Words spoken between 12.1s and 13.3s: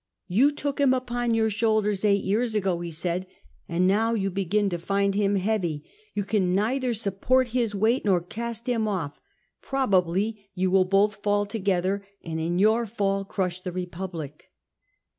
and in your fall